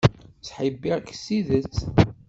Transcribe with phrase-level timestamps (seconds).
[0.39, 1.77] Ttḥibbiɣ-k s tidet.